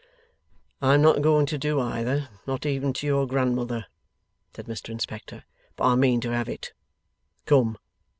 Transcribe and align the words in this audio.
'I 0.81 0.95
am 0.95 1.01
not 1.03 1.21
going 1.21 1.45
to 1.45 1.59
do 1.59 1.79
either, 1.79 2.27
not 2.47 2.65
even 2.65 2.91
to 2.91 3.05
your 3.05 3.27
Grandmother,' 3.27 3.85
said 4.51 4.65
Mr 4.65 4.89
Inspector; 4.89 5.43
'but 5.75 5.83
I 5.83 5.93
mean 5.93 6.19
to 6.21 6.31
have 6.31 6.49
it. 6.49 6.73
Come! 7.45 7.77